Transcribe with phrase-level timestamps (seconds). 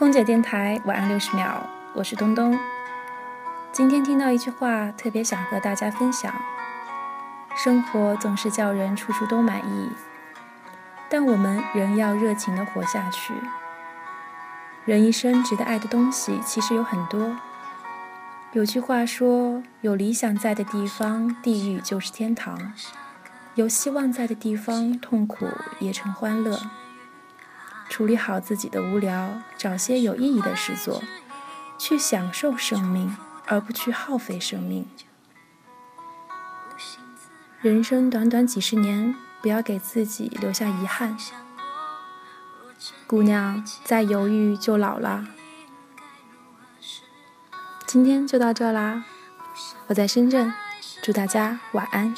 [0.00, 1.60] 空姐电台晚安六十秒，
[1.92, 2.58] 我是东东。
[3.70, 6.32] 今天听到一句话，特别想和大家分享：
[7.54, 9.90] 生活总是叫人处处都满意，
[11.10, 13.34] 但我们仍要热情的活下去。
[14.86, 17.36] 人一生值得爱的东西其实有很多。
[18.52, 22.56] 有句话说：“有理想在的地方，地狱就是天堂；
[23.54, 25.46] 有希望在的地方，痛苦
[25.78, 26.58] 也成欢乐。”
[28.00, 31.02] 处理好自己的无聊，找些有意义的事做，
[31.76, 34.88] 去享受生命，而不去耗费生命。
[37.60, 41.14] 人生短短几十年，不要给自己留下遗憾。
[43.06, 45.26] 姑娘，再犹豫就老了。
[47.86, 49.04] 今天就到这啦，
[49.88, 50.50] 我在深圳，
[51.02, 52.14] 祝大家晚安。